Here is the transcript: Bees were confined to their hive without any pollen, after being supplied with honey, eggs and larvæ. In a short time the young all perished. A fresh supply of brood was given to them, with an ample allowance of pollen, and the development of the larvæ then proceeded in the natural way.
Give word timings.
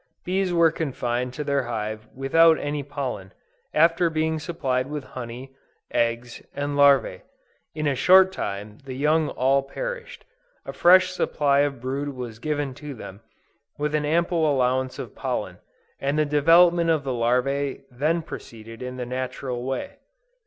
Bees 0.25 0.51
were 0.51 0.71
confined 0.71 1.31
to 1.35 1.43
their 1.43 1.61
hive 1.65 2.07
without 2.15 2.57
any 2.57 2.81
pollen, 2.81 3.33
after 3.71 4.09
being 4.09 4.39
supplied 4.39 4.89
with 4.89 5.03
honey, 5.03 5.53
eggs 5.91 6.41
and 6.55 6.75
larvæ. 6.75 7.21
In 7.75 7.85
a 7.85 7.93
short 7.93 8.31
time 8.31 8.79
the 8.85 8.95
young 8.95 9.29
all 9.29 9.61
perished. 9.61 10.25
A 10.65 10.73
fresh 10.73 11.11
supply 11.11 11.59
of 11.59 11.79
brood 11.79 12.09
was 12.15 12.39
given 12.39 12.73
to 12.81 12.95
them, 12.95 13.21
with 13.77 13.93
an 13.93 14.05
ample 14.05 14.51
allowance 14.51 14.97
of 14.97 15.13
pollen, 15.13 15.59
and 15.99 16.17
the 16.17 16.25
development 16.25 16.89
of 16.89 17.03
the 17.03 17.11
larvæ 17.13 17.83
then 17.91 18.23
proceeded 18.23 18.81
in 18.81 18.97
the 18.97 19.05
natural 19.05 19.61
way. 19.63 19.97